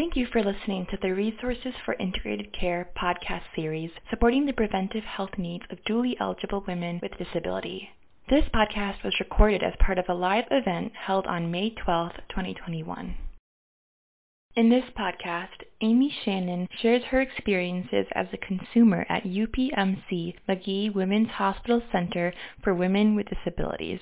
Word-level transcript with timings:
Thank 0.00 0.16
you 0.16 0.26
for 0.32 0.42
listening 0.42 0.86
to 0.86 0.96
the 1.02 1.12
Resources 1.12 1.74
for 1.84 1.92
Integrated 2.00 2.54
Care 2.58 2.88
podcast 2.96 3.42
series 3.54 3.90
supporting 4.08 4.46
the 4.46 4.54
preventive 4.54 5.04
health 5.04 5.36
needs 5.36 5.64
of 5.68 5.84
dually 5.84 6.14
eligible 6.18 6.64
women 6.66 7.00
with 7.02 7.18
disability. 7.18 7.90
This 8.30 8.46
podcast 8.46 9.04
was 9.04 9.20
recorded 9.20 9.62
as 9.62 9.74
part 9.78 9.98
of 9.98 10.06
a 10.08 10.14
live 10.14 10.46
event 10.50 10.92
held 10.94 11.26
on 11.26 11.50
May 11.50 11.74
12, 11.74 12.12
2021. 12.30 13.14
In 14.56 14.70
this 14.70 14.86
podcast, 14.98 15.64
Amy 15.82 16.10
Shannon 16.24 16.66
shares 16.80 17.02
her 17.10 17.20
experiences 17.20 18.06
as 18.12 18.28
a 18.32 18.38
consumer 18.38 19.04
at 19.10 19.24
UPMC 19.24 20.34
Magee 20.48 20.88
Women's 20.88 21.28
Hospital 21.28 21.82
Center 21.92 22.32
for 22.64 22.72
Women 22.72 23.16
with 23.16 23.26
Disabilities. 23.28 24.00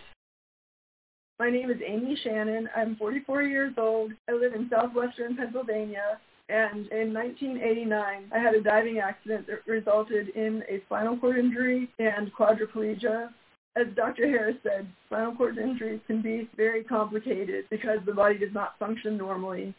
My 1.39 1.50
name 1.50 1.70
is 1.70 1.80
Amy 1.86 2.18
Shannon. 2.25 2.68
I'm 2.75 2.96
44 2.96 3.45
years 3.45 3.73
old. 3.79 4.11
I 4.29 4.32
live 4.32 4.55
in 4.55 4.68
southwestern 4.68 5.37
Pennsylvania. 5.37 6.18
And 6.48 6.88
in 6.88 7.14
1989, 7.14 8.30
I 8.34 8.38
had 8.41 8.55
a 8.55 8.60
diving 8.60 8.98
accident 8.98 9.46
that 9.46 9.65
resulted 9.70 10.30
in 10.30 10.65
a 10.69 10.82
spinal 10.87 11.16
cord 11.16 11.38
injury 11.38 11.88
and 12.01 12.34
quadriplegia. 12.34 13.29
As 13.77 13.87
Dr. 13.95 14.27
Harris 14.27 14.56
said, 14.65 14.88
spinal 15.06 15.37
cord 15.37 15.59
injuries 15.59 16.01
can 16.09 16.23
be 16.23 16.48
very 16.56 16.82
complicated 16.82 17.66
because 17.70 17.98
the 18.05 18.15
body 18.15 18.37
does 18.37 18.52
not 18.52 18.77
function 18.80 19.16
normally. 19.16 19.73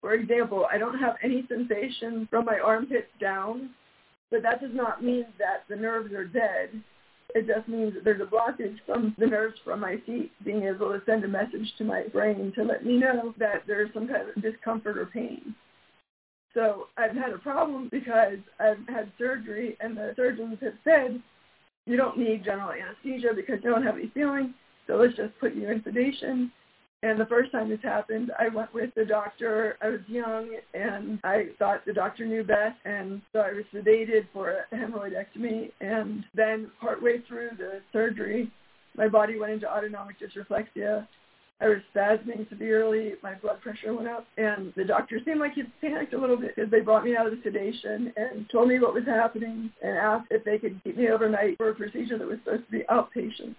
For 0.00 0.12
example, 0.12 0.68
I 0.70 0.78
don't 0.78 1.00
have 1.00 1.16
any 1.20 1.44
sensation 1.48 2.28
from 2.30 2.44
my 2.44 2.60
armpits 2.60 3.10
down, 3.20 3.70
but 4.30 4.42
that 4.42 4.60
does 4.60 4.74
not 4.74 5.02
mean 5.02 5.26
that 5.40 5.64
the 5.68 5.74
nerves 5.74 6.12
are 6.12 6.26
dead. 6.26 6.80
It 7.34 7.46
just 7.46 7.68
means 7.68 7.94
that 7.94 8.04
there's 8.04 8.20
a 8.20 8.24
blockage 8.24 8.76
from 8.86 9.14
the 9.18 9.26
nerves 9.26 9.56
from 9.64 9.80
my 9.80 9.96
feet 10.06 10.32
being 10.44 10.64
able 10.64 10.92
to 10.92 11.02
send 11.06 11.24
a 11.24 11.28
message 11.28 11.72
to 11.78 11.84
my 11.84 12.04
brain 12.12 12.52
to 12.56 12.64
let 12.64 12.84
me 12.84 12.98
know 12.98 13.34
that 13.38 13.62
there's 13.66 13.92
some 13.94 14.08
kind 14.08 14.28
of 14.28 14.42
discomfort 14.42 14.98
or 14.98 15.06
pain. 15.06 15.54
So 16.54 16.88
I've 16.96 17.14
had 17.14 17.32
a 17.32 17.38
problem 17.38 17.88
because 17.90 18.38
I've 18.58 18.86
had 18.88 19.12
surgery 19.18 19.76
and 19.80 19.96
the 19.96 20.12
surgeons 20.16 20.58
have 20.62 20.74
said, 20.82 21.22
you 21.86 21.96
don't 21.96 22.18
need 22.18 22.44
general 22.44 22.72
anesthesia 22.72 23.28
because 23.34 23.60
you 23.62 23.70
don't 23.70 23.84
have 23.84 23.96
any 23.96 24.10
feeling, 24.12 24.54
so 24.86 24.96
let's 24.96 25.16
just 25.16 25.38
put 25.38 25.54
you 25.54 25.68
in 25.70 25.82
sedation 25.82 26.50
and 27.02 27.18
the 27.18 27.26
first 27.26 27.50
time 27.50 27.70
this 27.70 27.80
happened, 27.82 28.30
I 28.38 28.48
went 28.48 28.74
with 28.74 28.90
the 28.94 29.06
doctor. 29.06 29.78
I 29.80 29.88
was 29.88 30.00
young, 30.06 30.54
and 30.74 31.18
I 31.24 31.46
thought 31.58 31.86
the 31.86 31.94
doctor 31.94 32.26
knew 32.26 32.44
best, 32.44 32.76
and 32.84 33.22
so 33.32 33.38
I 33.38 33.52
was 33.52 33.64
sedated 33.72 34.26
for 34.34 34.50
a 34.50 34.76
hemorrhoidectomy. 34.76 35.70
And 35.80 36.24
then 36.34 36.70
partway 36.78 37.22
through 37.26 37.50
the 37.56 37.80
surgery, 37.90 38.50
my 38.96 39.08
body 39.08 39.38
went 39.38 39.52
into 39.52 39.72
autonomic 39.72 40.16
dysreflexia. 40.20 41.08
I 41.62 41.68
was 41.68 41.78
spasming 41.94 42.48
severely. 42.50 43.14
My 43.22 43.34
blood 43.34 43.62
pressure 43.62 43.94
went 43.94 44.08
up, 44.08 44.26
and 44.36 44.72
the 44.76 44.84
doctor 44.84 45.20
seemed 45.24 45.40
like 45.40 45.54
he 45.54 45.62
panicked 45.80 46.12
a 46.12 46.18
little 46.18 46.36
bit 46.36 46.54
because 46.54 46.70
they 46.70 46.80
brought 46.80 47.04
me 47.04 47.16
out 47.16 47.26
of 47.26 47.32
the 47.32 47.40
sedation 47.42 48.12
and 48.16 48.46
told 48.50 48.68
me 48.68 48.78
what 48.78 48.92
was 48.92 49.04
happening 49.06 49.70
and 49.82 49.96
asked 49.96 50.28
if 50.30 50.44
they 50.44 50.58
could 50.58 50.82
keep 50.84 50.98
me 50.98 51.08
overnight 51.08 51.56
for 51.56 51.70
a 51.70 51.74
procedure 51.74 52.18
that 52.18 52.28
was 52.28 52.38
supposed 52.44 52.66
to 52.66 52.72
be 52.72 52.84
outpatient 52.90 53.54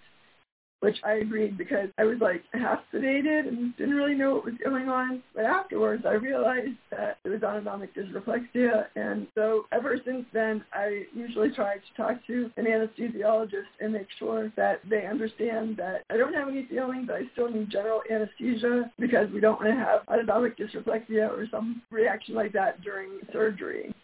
which 0.82 0.98
I 1.04 1.12
agreed 1.14 1.56
because 1.56 1.88
I 1.96 2.04
was 2.04 2.18
like 2.20 2.42
half 2.52 2.80
sedated 2.92 3.46
and 3.46 3.74
didn't 3.76 3.94
really 3.94 4.16
know 4.16 4.34
what 4.34 4.44
was 4.44 4.54
going 4.62 4.88
on. 4.88 5.22
But 5.32 5.44
afterwards, 5.44 6.04
I 6.04 6.14
realized 6.14 6.76
that 6.90 7.18
it 7.24 7.28
was 7.28 7.44
autonomic 7.44 7.94
dysreflexia. 7.94 8.86
And 8.96 9.28
so 9.36 9.66
ever 9.70 9.96
since 10.04 10.26
then, 10.32 10.64
I 10.72 11.04
usually 11.14 11.50
try 11.50 11.76
to 11.76 11.96
talk 11.96 12.26
to 12.26 12.50
an 12.56 12.64
anesthesiologist 12.64 13.70
and 13.80 13.92
make 13.92 14.08
sure 14.18 14.52
that 14.56 14.80
they 14.90 15.06
understand 15.06 15.76
that 15.76 16.02
I 16.10 16.16
don't 16.16 16.34
have 16.34 16.48
any 16.48 16.66
feeling, 16.66 17.04
but 17.06 17.14
I 17.14 17.22
still 17.32 17.48
need 17.48 17.70
general 17.70 18.02
anesthesia 18.10 18.90
because 18.98 19.30
we 19.32 19.38
don't 19.38 19.60
want 19.60 19.72
to 19.72 19.76
have 19.76 20.00
autonomic 20.08 20.58
dysreflexia 20.58 21.30
or 21.30 21.46
some 21.52 21.80
reaction 21.92 22.34
like 22.34 22.52
that 22.54 22.82
during 22.82 23.20
surgery. 23.32 23.94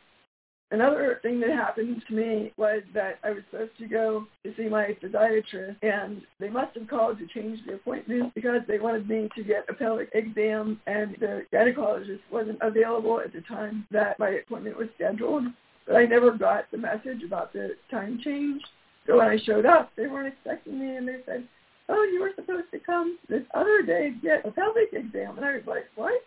Another 0.71 1.19
thing 1.23 1.41
that 1.41 1.49
happened 1.49 2.03
to 2.07 2.15
me 2.15 2.53
was 2.59 2.83
that 2.93 3.19
I 3.25 3.31
was 3.31 3.43
supposed 3.51 3.79
to 3.79 3.87
go 3.87 4.27
to 4.45 4.55
see 4.55 4.69
my 4.69 4.95
physiatrist, 5.03 5.77
and 5.83 6.21
they 6.39 6.51
must 6.51 6.77
have 6.77 6.89
called 6.89 7.19
to 7.19 7.27
change 7.27 7.59
the 7.67 7.75
appointment 7.75 8.35
because 8.35 8.61
they 8.69 8.79
wanted 8.79 9.09
me 9.09 9.31
to 9.35 9.43
get 9.43 9.65
a 9.71 9.73
pelvic 9.73 10.11
exam, 10.13 10.79
and 10.87 11.17
the 11.21 11.47
gynecologist 11.53 12.21
wasn't 12.31 12.59
available 12.61 13.19
at 13.19 13.33
the 13.33 13.41
time 13.43 13.87
that 13.91 14.19
my 14.19 14.29
appointment 14.29 14.77
was 14.77 14.89
scheduled. 14.97 15.45
But 15.87 15.97
I 15.97 16.05
never 16.05 16.33
got 16.33 16.71
the 16.71 16.77
message 16.77 17.23
about 17.25 17.55
the 17.55 17.71
time 17.91 18.21
change. 18.23 18.61
So 19.07 19.17
when 19.17 19.29
I 19.29 19.39
showed 19.39 19.65
up, 19.65 19.91
they 19.97 20.07
weren't 20.07 20.29
expecting 20.29 20.79
me, 20.79 20.97
and 20.97 21.09
they 21.09 21.21
said, 21.25 21.49
oh, 21.89 22.03
you 22.13 22.21
were 22.21 22.33
supposed 22.37 22.71
to 22.73 22.79
come 22.79 23.19
this 23.31 23.43
other 23.55 23.81
day 23.81 24.11
to 24.11 24.17
get 24.21 24.47
a 24.47 24.51
pelvic 24.51 24.93
exam. 24.93 25.39
And 25.39 25.47
I 25.47 25.55
was 25.55 25.67
like, 25.67 25.87
what? 25.95 26.23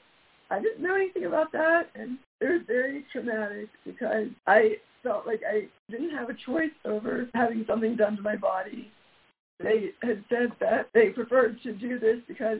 Anything 1.01 1.25
about 1.25 1.51
that, 1.53 1.87
and 1.95 2.19
it 2.41 2.45
was 2.45 2.61
very 2.67 3.03
traumatic 3.11 3.69
because 3.83 4.27
I 4.45 4.75
felt 5.01 5.25
like 5.25 5.41
I 5.49 5.67
didn't 5.89 6.11
have 6.11 6.29
a 6.29 6.35
choice 6.45 6.69
over 6.85 7.27
having 7.33 7.65
something 7.67 7.95
done 7.95 8.17
to 8.17 8.21
my 8.21 8.35
body. 8.35 8.91
They 9.59 9.93
had 10.03 10.23
said 10.29 10.51
that 10.59 10.89
they 10.93 11.09
preferred 11.09 11.59
to 11.63 11.73
do 11.73 11.97
this 11.97 12.17
because 12.27 12.59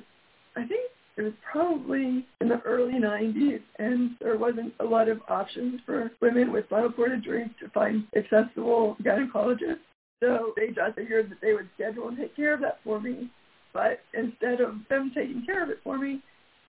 I 0.55 0.65
think 0.65 0.89
it 1.17 1.21
was 1.21 1.33
probably 1.51 2.25
in 2.39 2.49
the 2.49 2.61
early 2.61 2.93
90s, 2.93 3.61
and 3.77 4.11
there 4.19 4.37
wasn't 4.37 4.73
a 4.79 4.85
lot 4.85 5.07
of 5.07 5.21
options 5.27 5.79
for 5.85 6.11
women 6.19 6.51
with 6.51 6.65
spinal 6.65 6.91
cord 6.91 7.11
injuries 7.11 7.49
to 7.59 7.69
find 7.69 8.07
accessible 8.15 8.97
gynecologists. 9.03 9.85
So 10.19 10.53
they 10.55 10.69
just 10.69 10.95
figured 10.95 11.29
that 11.29 11.41
they 11.41 11.53
would 11.53 11.69
schedule 11.75 12.07
and 12.07 12.17
take 12.17 12.35
care 12.35 12.55
of 12.55 12.61
that 12.61 12.79
for 12.83 12.99
me. 12.99 13.29
But 13.71 13.99
instead 14.15 14.61
of 14.61 14.77
them 14.89 15.11
taking 15.13 15.45
care 15.45 15.63
of 15.63 15.69
it 15.69 15.79
for 15.83 15.99
me, 15.99 16.23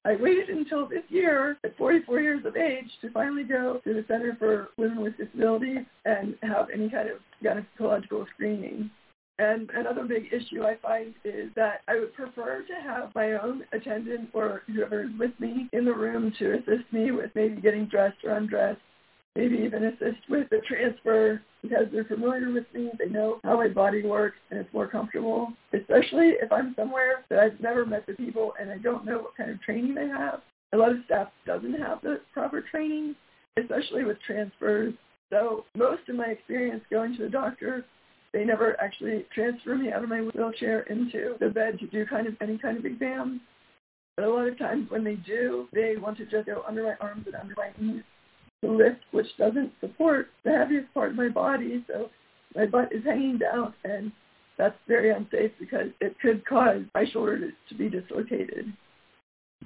I 0.05 0.17
waited 0.17 0.49
until 0.49 0.89
this 0.89 1.05
year, 1.09 1.57
at 1.63 1.77
44 1.77 2.21
years 2.21 2.45
of 2.45 2.57
age, 2.57 2.91
to 3.03 3.11
finally 3.13 3.45
go 3.45 3.81
to 3.85 3.95
the 3.95 4.05
Center 4.09 4.35
for 4.39 4.71
Women 4.77 5.01
with 5.01 5.17
Disabilities 5.17 5.87
and 6.05 6.37
have 6.43 6.69
any 6.75 6.91
kind 6.91 7.09
of 7.09 7.19
gynecological 7.43 8.27
screening. 8.35 8.91
And 9.39 9.71
another 9.71 10.05
big 10.05 10.33
issue 10.33 10.65
I 10.65 10.77
find 10.83 11.15
is 11.25 11.51
that 11.55 11.83
I 11.89 11.99
would 11.99 12.15
prefer 12.15 12.63
to 12.63 12.75
have 12.83 13.15
my 13.15 13.33
own 13.33 13.65
attendant 13.73 14.31
or 14.35 14.63
whoever 14.67 15.05
is 15.05 15.11
with 15.19 15.39
me 15.39 15.69
in 15.73 15.85
the 15.85 15.95
room 15.95 16.33
to 16.39 16.55
assist 16.55 16.93
me 16.93 17.13
with 17.13 17.31
maybe 17.35 17.61
getting 17.61 17.87
dressed 17.87 18.25
or 18.25 18.33
undressed 18.33 18.81
maybe 19.37 19.57
even 19.57 19.85
assist 19.85 20.29
with 20.29 20.49
the 20.51 20.61
transfer 20.69 21.41
because 21.63 21.87
they're 21.93 22.05
familiar 22.05 22.51
with 22.53 22.67
me. 22.75 22.91
They 22.99 23.09
know 23.09 23.41
how 23.45 23.57
my 23.57 23.69
body 23.69 24.03
works 24.03 24.37
and 24.51 24.61
it's 24.61 24.73
more 24.75 24.87
comfortable, 24.87 25.53
especially 25.73 26.35
if 26.43 26.53
I'm 26.53 26.75
somewhere 26.77 27.25
that 27.31 27.39
I've 27.39 27.61
never 27.61 27.87
met 27.87 28.07
the 28.07 28.15
people 28.15 28.53
and 28.61 28.71
I 28.71 28.79
don't 28.79 29.05
know 29.05 29.19
what 29.19 29.37
kind 29.37 29.51
of 29.51 29.61
training 29.63 29.95
they 29.95 30.09
have. 30.09 30.41
A 30.75 30.77
lot 30.77 30.93
of 30.93 30.99
staff 31.07 31.29
doesn't 31.47 31.75
have 31.75 32.03
the 32.03 32.21
proper 32.33 32.63
training, 32.71 33.15
especially 33.59 34.05
with 34.05 34.19
transfers. 34.27 34.95
So 35.31 35.65
most 35.77 36.09
of 36.09 36.17
my 36.17 36.27
experience 36.27 36.83
going 36.91 37.17
to 37.17 37.25
the 37.25 37.31
doctor, 37.31 37.85
they 38.33 38.45
never 38.45 38.79
actually 38.81 39.27
transfer 39.35 39.77
me 39.77 39.93
out 39.93 40.03
of 40.03 40.09
my 40.09 40.21
wheelchair 40.21 40.81
into 40.83 41.37
the 41.41 41.49
bed 41.49 41.79
to 41.79 41.87
do 41.87 42.07
kind 42.07 42.27
of 42.27 42.35
any 42.41 42.59
kind 42.59 42.77
of 42.77 42.85
exam. 42.85 43.41
But 44.17 44.27
a 44.27 44.31
lot 44.31 44.47
of 44.47 44.59
times 44.59 44.91
when 44.91 45.05
they 45.05 45.15
do, 45.15 45.69
they 45.73 45.97
want 45.97 46.19
to 46.19 46.27
just 46.27 46.47
go 46.47 46.63
under 46.69 46.83
my 46.83 46.95
arms 47.01 47.27
and 47.27 47.35
under 47.35 47.55
my 47.57 47.71
knees 47.79 48.03
the 48.63 48.69
lift, 48.69 49.01
which 49.11 49.27
doesn't 49.37 49.73
support 49.81 50.29
the 50.45 50.53
heaviest 50.53 50.93
part 50.95 51.11
of 51.11 51.17
my 51.17 51.29
body. 51.29 51.85
So 51.89 52.11
my 52.55 52.67
butt 52.67 52.93
is 52.93 53.05
hanging 53.05 53.39
down, 53.39 53.75
and 53.85 54.13
that's 54.57 54.77
very 54.87 55.11
unsafe 55.11 55.53
because 55.59 55.89
it 56.01 56.19
could 56.21 56.47
cause 56.47 56.83
my 56.95 57.05
shoulder 57.13 57.51
to 57.69 57.75
be 57.75 57.89
dislocated. 57.89 58.73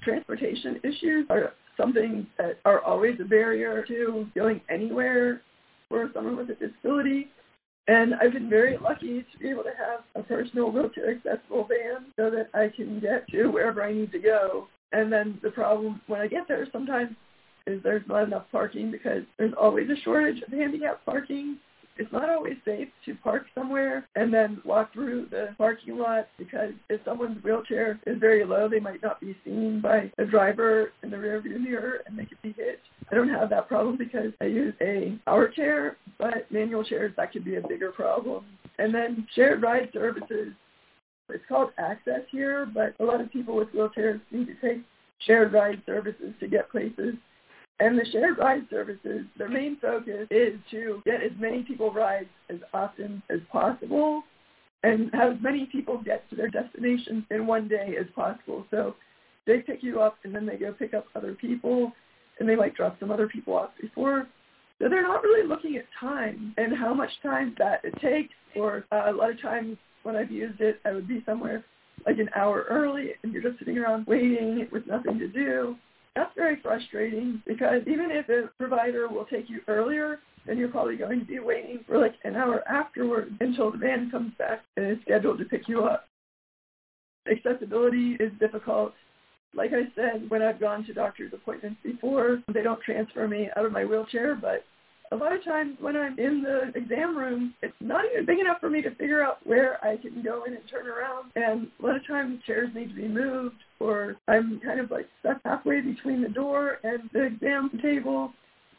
Transportation 0.01 0.79
issues 0.83 1.27
are 1.29 1.53
something 1.75 2.27
that 2.37 2.59
are 2.65 2.81
always 2.81 3.19
a 3.19 3.25
barrier 3.25 3.85
to 3.87 4.27
going 4.35 4.61
anywhere 4.69 5.41
for 5.89 6.09
someone 6.13 6.35
with 6.35 6.49
a 6.49 6.55
disability. 6.55 7.27
And 7.87 8.15
I've 8.15 8.33
been 8.33 8.49
very 8.49 8.77
lucky 8.77 9.25
to 9.31 9.39
be 9.39 9.49
able 9.49 9.63
to 9.63 9.73
have 9.77 10.01
a 10.15 10.27
personal 10.27 10.71
wheelchair 10.71 11.11
accessible 11.11 11.67
van 11.69 12.07
so 12.17 12.29
that 12.29 12.49
I 12.53 12.69
can 12.75 12.99
get 12.99 13.27
to 13.29 13.47
wherever 13.47 13.81
I 13.81 13.93
need 13.93 14.11
to 14.11 14.19
go. 14.19 14.67
And 14.91 15.11
then 15.11 15.39
the 15.41 15.51
problem 15.51 16.01
when 16.07 16.19
I 16.19 16.27
get 16.27 16.47
there 16.47 16.67
sometimes 16.71 17.15
is 17.67 17.81
there's 17.83 18.07
not 18.07 18.23
enough 18.23 18.45
parking 18.51 18.89
because 18.91 19.23
there's 19.37 19.53
always 19.59 19.89
a 19.89 20.01
shortage 20.03 20.41
of 20.41 20.51
handicap 20.51 21.05
parking. 21.05 21.57
It's 21.99 22.11
not 22.11 22.29
always 22.29 22.57
safe 22.63 22.89
to 23.05 23.15
park 23.15 23.47
somewhere 23.55 24.07
and 24.15 24.31
then 24.31 24.61
walk 24.63 24.93
through 24.93 25.27
the 25.31 25.49
parking 25.57 25.97
lot 25.97 26.27
because 26.37 26.71
if 26.89 27.01
someone's 27.03 27.43
wheelchair 27.43 27.99
is 28.05 28.19
very 28.19 28.45
low, 28.45 28.69
they 28.69 28.79
might 28.79 29.01
not 29.01 29.19
be 29.19 29.35
seen 29.43 29.81
by 29.81 30.11
a 30.19 30.25
driver 30.25 30.91
in 31.01 31.09
the 31.09 31.17
rearview 31.17 31.59
mirror 31.59 32.01
and 32.05 32.17
they 32.17 32.25
could 32.25 32.41
be 32.43 32.53
hit. 32.53 32.79
I 33.11 33.15
don't 33.15 33.29
have 33.29 33.49
that 33.49 33.67
problem 33.67 33.97
because 33.97 34.31
I 34.41 34.45
use 34.45 34.75
a 34.79 35.17
power 35.25 35.47
chair, 35.49 35.97
but 36.19 36.51
manual 36.51 36.83
chairs, 36.83 37.13
that 37.17 37.31
could 37.31 37.43
be 37.43 37.55
a 37.55 37.67
bigger 37.67 37.91
problem. 37.91 38.45
And 38.77 38.93
then 38.93 39.25
shared 39.33 39.63
ride 39.63 39.89
services. 39.91 40.53
It's 41.29 41.43
called 41.49 41.71
access 41.77 42.21
here, 42.31 42.67
but 42.71 42.93
a 42.99 43.03
lot 43.03 43.21
of 43.21 43.31
people 43.31 43.55
with 43.55 43.69
wheelchairs 43.69 44.21
need 44.31 44.47
to 44.47 44.55
take 44.61 44.83
shared 45.25 45.51
ride 45.51 45.81
services 45.85 46.33
to 46.39 46.47
get 46.47 46.69
places. 46.69 47.15
And 47.79 47.97
the 47.97 48.05
shared 48.11 48.37
ride 48.39 48.65
services, 48.69 49.25
their 49.37 49.49
main 49.49 49.77
focus 49.79 50.27
is 50.31 50.59
to 50.71 51.01
get 51.05 51.21
as 51.21 51.31
many 51.39 51.61
people 51.61 51.93
rides 51.93 52.29
as 52.49 52.57
often 52.73 53.21
as 53.29 53.39
possible 53.51 54.23
and 54.83 55.11
have 55.13 55.33
as 55.33 55.41
many 55.41 55.65
people 55.71 56.01
get 56.03 56.27
to 56.29 56.35
their 56.35 56.49
destination 56.49 57.25
in 57.29 57.45
one 57.45 57.67
day 57.67 57.95
as 57.99 58.07
possible. 58.15 58.65
So 58.71 58.95
they 59.45 59.59
pick 59.59 59.83
you 59.83 60.01
up 60.01 60.17
and 60.23 60.33
then 60.33 60.45
they 60.45 60.57
go 60.57 60.73
pick 60.73 60.93
up 60.93 61.05
other 61.15 61.33
people. 61.33 61.93
and 62.39 62.47
they 62.47 62.55
might 62.55 62.75
drop 62.75 62.99
some 62.99 63.09
other 63.11 63.27
people 63.27 63.55
off 63.55 63.71
before. 63.81 64.27
So 64.79 64.87
they're 64.89 65.01
not 65.01 65.23
really 65.23 65.47
looking 65.47 65.75
at 65.77 65.85
time 65.99 66.53
and 66.57 66.75
how 66.77 66.93
much 66.93 67.09
time 67.23 67.55
that 67.57 67.81
it 67.83 67.95
takes. 67.99 68.33
Or 68.55 68.85
uh, 68.91 69.05
a 69.07 69.11
lot 69.11 69.31
of 69.31 69.41
times 69.41 69.77
when 70.03 70.15
I've 70.15 70.31
used 70.31 70.61
it, 70.61 70.79
I 70.85 70.93
would 70.93 71.07
be 71.07 71.23
somewhere 71.25 71.65
like 72.05 72.19
an 72.19 72.29
hour 72.35 72.65
early 72.69 73.13
and 73.23 73.33
you're 73.33 73.41
just 73.41 73.57
sitting 73.57 73.77
around 73.77 74.05
waiting 74.05 74.67
with 74.71 74.85
nothing 74.85 75.17
to 75.17 75.27
do. 75.27 75.75
That's 76.17 76.33
very 76.35 76.59
frustrating 76.63 77.43
because 77.45 77.83
even 77.85 78.09
if 78.09 78.25
the 78.25 78.49
provider 78.57 79.07
will 79.07 79.25
take 79.25 79.51
you 79.51 79.59
earlier, 79.67 80.19
then 80.47 80.57
you're 80.57 80.67
probably 80.67 80.95
going 80.95 81.19
to 81.19 81.25
be 81.25 81.37
waiting 81.37 81.81
for 81.85 81.99
like 81.99 82.15
an 82.23 82.35
hour 82.35 82.67
afterwards 82.67 83.29
until 83.39 83.71
the 83.71 83.77
van 83.77 84.09
comes 84.09 84.33
back 84.39 84.63
and 84.77 84.87
is 84.89 84.97
scheduled 85.03 85.37
to 85.37 85.45
pick 85.45 85.67
you 85.67 85.83
up. 85.83 86.07
Accessibility 87.29 88.17
is 88.19 88.31
difficult. 88.39 88.93
Like 89.53 89.73
I 89.73 89.93
said, 89.95 90.27
when 90.29 90.41
I've 90.41 90.59
gone 90.59 90.83
to 90.85 90.93
doctor's 90.93 91.33
appointments 91.33 91.77
before, 91.83 92.41
they 92.51 92.63
don't 92.63 92.81
transfer 92.81 93.27
me 93.27 93.49
out 93.55 93.65
of 93.65 93.71
my 93.71 93.85
wheelchair, 93.85 94.33
but 94.33 94.65
a 95.11 95.15
lot 95.15 95.33
of 95.33 95.43
times 95.43 95.77
when 95.79 95.95
I'm 95.95 96.17
in 96.19 96.43
the 96.43 96.71
exam 96.75 97.17
room, 97.17 97.53
it's 97.61 97.73
not 97.79 98.05
even 98.11 98.25
big 98.25 98.39
enough 98.39 98.59
for 98.59 98.69
me 98.69 98.81
to 98.81 98.93
figure 98.95 99.23
out 99.23 99.45
where 99.45 99.83
I 99.83 99.97
can 99.97 100.21
go 100.21 100.43
in 100.43 100.53
and 100.53 100.63
turn 100.69 100.87
around. 100.87 101.31
And 101.35 101.69
a 101.79 101.85
lot 101.85 101.95
of 101.95 102.05
times 102.05 102.41
chairs 102.45 102.69
need 102.75 102.89
to 102.89 102.95
be 102.95 103.07
moved 103.07 103.55
or 103.79 104.17
I'm 104.27 104.59
kind 104.59 104.79
of 104.79 104.91
like 104.91 105.07
stuck 105.19 105.39
halfway 105.45 105.81
between 105.81 106.21
the 106.21 106.29
door 106.29 106.79
and 106.83 107.09
the 107.13 107.23
exam 107.23 107.71
table. 107.81 108.33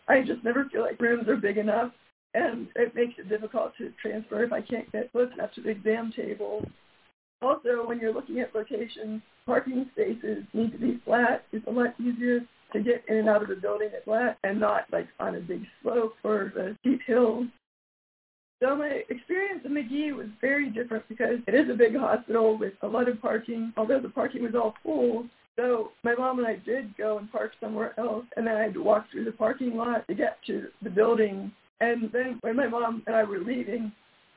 I 0.09 0.23
just 0.23 0.45
never 0.45 0.67
feel 0.67 0.83
like 0.83 1.01
rooms 1.01 1.29
are 1.29 1.37
big 1.37 1.59
enough 1.59 1.93
and 2.35 2.69
it 2.77 2.95
makes 2.95 3.15
it 3.19 3.29
difficult 3.29 3.73
to 3.79 3.93
transfer 4.01 4.45
if 4.45 4.53
I 4.53 4.61
can't 4.61 4.91
get 4.93 5.13
close 5.13 5.33
enough 5.33 5.53
to 5.55 5.63
the 5.63 5.71
exam 5.71 6.13
table. 6.15 6.65
Also, 7.41 7.87
when 7.87 7.99
you're 8.01 8.13
looking 8.13 8.41
at 8.41 8.55
locations, 8.55 9.23
parking 9.47 9.89
spaces 9.93 10.45
need 10.53 10.73
to 10.73 10.79
be 10.79 11.01
flat. 11.05 11.45
It's 11.53 11.67
a 11.67 11.71
lot 11.71 11.95
easier 12.01 12.41
to 12.73 12.81
get 12.81 13.05
in 13.09 13.17
and 13.19 13.29
out 13.29 13.43
of 13.43 13.49
the 13.49 13.56
building 13.56 13.91
at 13.94 14.05
flat 14.05 14.38
and 14.44 14.61
not 14.61 14.85
like 14.93 15.09
on 15.20 15.37
a 15.37 15.41
big 15.41 15.62
slope 15.82 16.15
or 16.25 16.53
the 16.55 16.76
steep 16.81 17.00
hills. 17.06 17.47
So 18.62 18.75
my 18.75 19.03
experience 19.09 19.62
in 19.65 19.73
Magee 19.73 20.12
was 20.12 20.26
very 20.41 20.69
different 20.70 21.09
because 21.09 21.38
it 21.47 21.55
is 21.55 21.70
a 21.70 21.75
big 21.75 21.97
hospital 21.97 22.59
with 22.59 22.75
a 22.82 22.88
lot 22.88 23.09
of 23.09 23.20
parking, 23.23 23.73
although 23.76 24.00
the 24.00 24.09
parking 24.09 24.43
was 24.43 24.55
all 24.55 24.75
full. 24.82 25.26
So 25.56 25.93
my 26.03 26.15
mom 26.15 26.38
and 26.38 26.47
I 26.47 26.56
did 26.56 26.97
go 26.97 27.19
and 27.19 27.31
park 27.31 27.53
somewhere 27.61 27.99
else, 27.99 28.25
and 28.37 28.47
then 28.47 28.56
I 28.56 28.62
had 28.62 28.75
to 28.75 28.82
walk 28.82 29.06
through 29.11 29.25
the 29.25 29.32
parking 29.32 29.76
lot 29.76 30.06
to 30.09 30.14
get 30.14 30.38
to 30.47 30.69
the 30.82 30.91
building. 30.91 31.53
And 31.81 32.11
then 32.12 32.38
when 32.41 32.56
my 32.56 32.67
mom 32.67 33.03
and 33.06 33.14
I 33.14 33.23
were 33.23 33.38
leaving, 33.38 33.93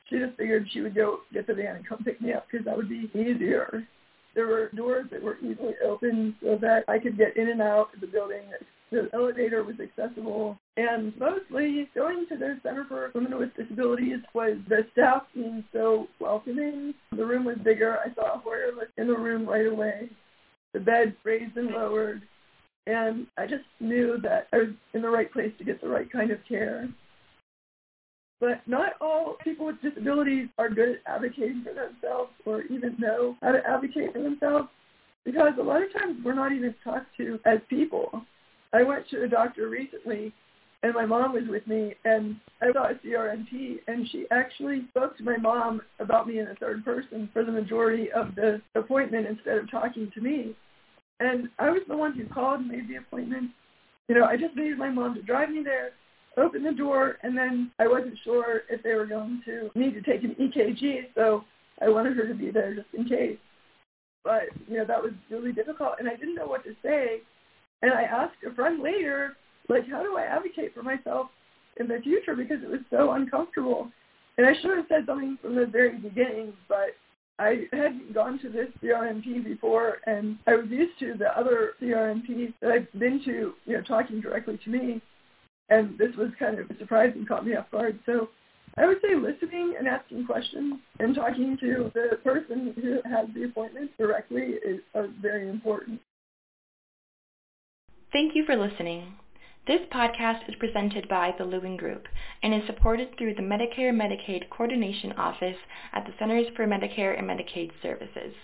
she 0.08 0.18
just 0.18 0.36
figured 0.36 0.68
she 0.72 0.80
would 0.80 0.94
go 0.94 1.20
get 1.32 1.46
the 1.46 1.54
van 1.54 1.76
and 1.76 1.88
come 1.88 2.04
pick 2.04 2.20
me 2.20 2.32
up 2.32 2.46
because 2.50 2.64
that 2.64 2.76
would 2.76 2.88
be 2.88 3.10
easier. 3.14 3.86
There 4.34 4.46
were 4.46 4.70
doors 4.74 5.06
that 5.10 5.22
were 5.22 5.38
easily 5.38 5.74
open 5.84 6.34
so 6.42 6.58
that 6.60 6.84
I 6.88 6.98
could 6.98 7.18
get 7.18 7.36
in 7.36 7.48
and 7.50 7.60
out 7.60 7.94
of 7.94 8.00
the 8.00 8.06
building. 8.06 8.42
The 8.90 9.08
elevator 9.14 9.64
was 9.64 9.76
accessible. 9.80 10.58
And 10.76 11.16
mostly 11.18 11.88
going 11.94 12.26
to 12.28 12.36
the 12.36 12.58
Center 12.62 12.84
for 12.88 13.10
Women 13.14 13.38
with 13.38 13.54
Disabilities 13.56 14.20
was 14.34 14.56
the 14.68 14.86
staff 14.92 15.22
being 15.34 15.64
so 15.72 16.08
welcoming. 16.20 16.94
The 17.10 17.24
room 17.24 17.44
was 17.44 17.56
bigger. 17.64 17.98
I 17.98 18.14
saw 18.14 18.34
a 18.34 18.38
Hoyer 18.38 18.72
in 18.98 19.06
the 19.06 19.16
room 19.16 19.46
right 19.46 19.66
away. 19.66 20.10
The 20.72 20.80
bed 20.80 21.14
raised 21.24 21.56
and 21.56 21.70
lowered. 21.70 22.22
And 22.86 23.26
I 23.38 23.46
just 23.46 23.64
knew 23.80 24.18
that 24.22 24.48
I 24.52 24.58
was 24.58 24.68
in 24.94 25.02
the 25.02 25.10
right 25.10 25.32
place 25.32 25.52
to 25.58 25.64
get 25.64 25.80
the 25.80 25.88
right 25.88 26.10
kind 26.10 26.30
of 26.30 26.38
care. 26.48 26.88
But 28.42 28.60
not 28.66 28.94
all 29.00 29.36
people 29.44 29.66
with 29.66 29.80
disabilities 29.80 30.48
are 30.58 30.68
good 30.68 30.88
at 30.88 31.14
advocating 31.14 31.62
for 31.62 31.72
themselves 31.74 32.32
or 32.44 32.62
even 32.62 32.96
know 32.98 33.36
how 33.40 33.52
to 33.52 33.64
advocate 33.64 34.12
for 34.12 34.20
themselves 34.20 34.66
because 35.24 35.52
a 35.60 35.62
lot 35.62 35.80
of 35.80 35.92
times 35.92 36.16
we're 36.24 36.34
not 36.34 36.50
even 36.50 36.74
talked 36.82 37.16
to 37.18 37.38
as 37.44 37.60
people. 37.70 38.10
I 38.72 38.82
went 38.82 39.08
to 39.10 39.22
a 39.22 39.28
doctor 39.28 39.68
recently 39.68 40.32
and 40.82 40.92
my 40.92 41.06
mom 41.06 41.34
was 41.34 41.44
with 41.48 41.64
me 41.68 41.94
and 42.04 42.34
I 42.60 42.72
saw 42.72 42.90
a 42.90 42.94
CRNP 42.94 43.76
and 43.86 44.08
she 44.10 44.26
actually 44.32 44.86
spoke 44.90 45.16
to 45.18 45.22
my 45.22 45.36
mom 45.36 45.80
about 46.00 46.26
me 46.26 46.40
in 46.40 46.46
the 46.46 46.56
third 46.56 46.84
person 46.84 47.30
for 47.32 47.44
the 47.44 47.52
majority 47.52 48.10
of 48.10 48.34
the 48.34 48.60
appointment 48.74 49.28
instead 49.28 49.58
of 49.58 49.70
talking 49.70 50.10
to 50.16 50.20
me. 50.20 50.56
And 51.20 51.48
I 51.60 51.70
was 51.70 51.82
the 51.86 51.96
one 51.96 52.12
who 52.14 52.26
called 52.26 52.58
and 52.58 52.68
made 52.68 52.88
the 52.88 52.96
appointment. 52.96 53.52
You 54.08 54.16
know, 54.16 54.24
I 54.24 54.36
just 54.36 54.56
needed 54.56 54.78
my 54.78 54.90
mom 54.90 55.14
to 55.14 55.22
drive 55.22 55.50
me 55.50 55.62
there 55.62 55.92
opened 56.36 56.66
the 56.66 56.72
door, 56.72 57.18
and 57.22 57.36
then 57.36 57.70
I 57.78 57.88
wasn't 57.88 58.18
sure 58.24 58.62
if 58.70 58.82
they 58.82 58.94
were 58.94 59.06
going 59.06 59.42
to 59.44 59.70
need 59.74 59.94
to 59.94 60.02
take 60.02 60.24
an 60.24 60.34
EKG, 60.40 61.14
so 61.14 61.44
I 61.80 61.88
wanted 61.88 62.16
her 62.16 62.26
to 62.26 62.34
be 62.34 62.50
there 62.50 62.74
just 62.74 62.88
in 62.94 63.04
case. 63.04 63.38
But, 64.24 64.44
you 64.68 64.78
know, 64.78 64.84
that 64.84 65.02
was 65.02 65.12
really 65.30 65.52
difficult, 65.52 65.94
and 65.98 66.08
I 66.08 66.16
didn't 66.16 66.36
know 66.36 66.46
what 66.46 66.64
to 66.64 66.74
say. 66.82 67.20
And 67.82 67.92
I 67.92 68.02
asked 68.02 68.36
a 68.48 68.54
friend 68.54 68.82
later, 68.82 69.36
like, 69.68 69.88
how 69.90 70.02
do 70.02 70.16
I 70.16 70.22
advocate 70.22 70.74
for 70.74 70.82
myself 70.82 71.28
in 71.78 71.88
the 71.88 71.98
future 72.02 72.34
because 72.34 72.62
it 72.62 72.70
was 72.70 72.80
so 72.90 73.12
uncomfortable. 73.12 73.90
And 74.38 74.46
I 74.46 74.52
should 74.60 74.76
have 74.76 74.86
said 74.88 75.04
something 75.06 75.38
from 75.42 75.54
the 75.54 75.66
very 75.66 75.98
beginning, 75.98 76.52
but 76.68 76.96
I 77.38 77.66
hadn't 77.72 78.14
gone 78.14 78.38
to 78.40 78.48
this 78.48 78.68
CRNP 78.82 79.44
before, 79.44 79.98
and 80.06 80.38
I 80.46 80.54
was 80.54 80.66
used 80.68 80.98
to 81.00 81.14
the 81.18 81.36
other 81.38 81.72
CRNPs 81.80 82.54
that 82.60 82.70
I've 82.70 83.00
been 83.00 83.22
to, 83.24 83.54
you 83.64 83.76
know, 83.76 83.82
talking 83.82 84.20
directly 84.20 84.58
to 84.64 84.70
me 84.70 85.02
and 85.72 85.98
this 85.98 86.14
was 86.16 86.28
kind 86.38 86.58
of 86.58 86.70
a 86.70 86.78
surprise 86.78 87.12
and 87.14 87.26
caught 87.26 87.46
me 87.46 87.56
off 87.56 87.70
guard. 87.70 87.98
So 88.06 88.28
I 88.76 88.86
would 88.86 88.98
say 89.02 89.14
listening 89.14 89.74
and 89.78 89.88
asking 89.88 90.26
questions 90.26 90.74
and 90.98 91.14
talking 91.14 91.56
to 91.58 91.90
the 91.94 92.16
person 92.22 92.74
who 92.80 93.00
has 93.08 93.26
the 93.34 93.44
appointment 93.44 93.90
directly 93.98 94.54
is 94.64 94.80
very 95.20 95.48
important. 95.48 96.00
Thank 98.12 98.34
you 98.34 98.44
for 98.44 98.56
listening. 98.56 99.14
This 99.66 99.80
podcast 99.92 100.48
is 100.48 100.56
presented 100.56 101.08
by 101.08 101.34
the 101.38 101.44
Lewin 101.44 101.76
Group 101.76 102.08
and 102.42 102.52
is 102.52 102.66
supported 102.66 103.16
through 103.16 103.34
the 103.34 103.42
Medicare 103.42 103.94
Medicaid 103.94 104.50
Coordination 104.50 105.12
Office 105.12 105.56
at 105.92 106.04
the 106.04 106.12
Centers 106.18 106.48
for 106.56 106.66
Medicare 106.66 107.16
and 107.16 107.28
Medicaid 107.28 107.70
Services. 107.80 108.34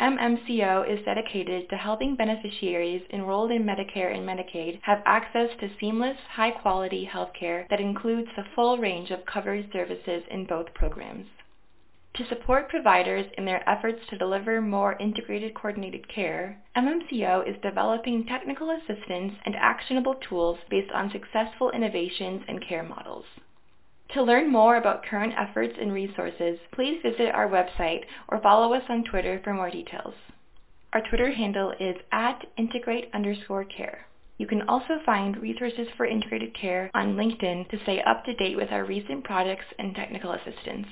MMCO 0.00 0.88
is 0.88 1.04
dedicated 1.04 1.68
to 1.68 1.76
helping 1.76 2.14
beneficiaries 2.14 3.02
enrolled 3.12 3.50
in 3.50 3.64
Medicare 3.64 4.14
and 4.14 4.24
Medicaid 4.24 4.78
have 4.82 5.02
access 5.04 5.50
to 5.58 5.68
seamless, 5.80 6.16
high-quality 6.30 7.04
health 7.04 7.32
care 7.32 7.66
that 7.68 7.80
includes 7.80 8.28
the 8.36 8.44
full 8.54 8.78
range 8.78 9.10
of 9.10 9.26
covered 9.26 9.68
services 9.72 10.22
in 10.30 10.44
both 10.44 10.72
programs. 10.72 11.26
To 12.14 12.24
support 12.26 12.68
providers 12.68 13.26
in 13.36 13.44
their 13.44 13.68
efforts 13.68 13.98
to 14.10 14.18
deliver 14.18 14.60
more 14.60 14.96
integrated 15.00 15.54
coordinated 15.54 16.08
care, 16.08 16.62
MMCO 16.76 17.48
is 17.48 17.60
developing 17.60 18.24
technical 18.24 18.70
assistance 18.70 19.34
and 19.44 19.56
actionable 19.56 20.14
tools 20.28 20.58
based 20.70 20.92
on 20.92 21.10
successful 21.10 21.72
innovations 21.72 22.42
and 22.46 22.64
care 22.64 22.84
models. 22.84 23.24
To 24.14 24.22
learn 24.22 24.50
more 24.50 24.76
about 24.76 25.04
current 25.04 25.34
efforts 25.36 25.74
and 25.78 25.92
resources, 25.92 26.58
please 26.72 26.98
visit 27.02 27.34
our 27.34 27.48
website 27.48 28.04
or 28.28 28.40
follow 28.40 28.72
us 28.72 28.82
on 28.88 29.04
Twitter 29.04 29.40
for 29.44 29.52
more 29.52 29.70
details. 29.70 30.14
Our 30.94 31.02
Twitter 31.10 31.30
handle 31.30 31.74
is 31.78 31.96
at 32.10 32.46
integrate 32.56 33.10
underscore 33.12 33.64
care. 33.64 34.06
You 34.38 34.46
can 34.46 34.62
also 34.62 34.98
find 35.04 35.36
resources 35.36 35.88
for 35.96 36.06
integrated 36.06 36.54
care 36.54 36.90
on 36.94 37.16
LinkedIn 37.16 37.68
to 37.68 37.82
stay 37.82 38.00
up 38.02 38.24
to 38.24 38.34
date 38.34 38.56
with 38.56 38.72
our 38.72 38.84
recent 38.84 39.24
products 39.24 39.66
and 39.78 39.94
technical 39.94 40.32
assistance. 40.32 40.86